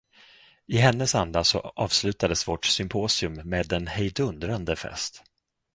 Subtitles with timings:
[0.65, 5.23] I hennes anda så avslutades vårt symposium med en hejdundrande fest.